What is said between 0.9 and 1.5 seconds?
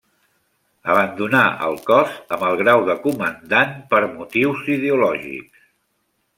Abandonà